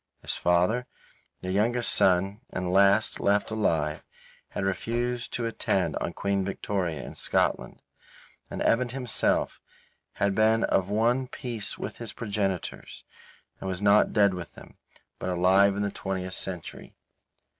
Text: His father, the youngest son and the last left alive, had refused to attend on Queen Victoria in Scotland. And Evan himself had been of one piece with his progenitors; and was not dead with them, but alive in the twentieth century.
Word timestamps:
His 0.23 0.35
father, 0.35 0.87
the 1.41 1.51
youngest 1.51 1.91
son 1.91 2.41
and 2.49 2.65
the 2.65 2.69
last 2.71 3.19
left 3.19 3.51
alive, 3.51 4.03
had 4.49 4.65
refused 4.65 5.31
to 5.33 5.45
attend 5.45 5.95
on 5.97 6.11
Queen 6.13 6.43
Victoria 6.43 7.03
in 7.03 7.13
Scotland. 7.13 7.83
And 8.49 8.63
Evan 8.63 8.89
himself 8.89 9.61
had 10.13 10.33
been 10.33 10.63
of 10.63 10.89
one 10.89 11.27
piece 11.27 11.77
with 11.77 11.97
his 11.97 12.13
progenitors; 12.13 13.03
and 13.59 13.69
was 13.69 13.79
not 13.79 14.11
dead 14.11 14.33
with 14.33 14.55
them, 14.55 14.79
but 15.19 15.29
alive 15.29 15.75
in 15.75 15.83
the 15.83 15.91
twentieth 15.91 16.33
century. 16.33 16.95